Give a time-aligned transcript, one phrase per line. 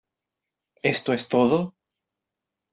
[0.81, 1.75] ¿Esto es todo?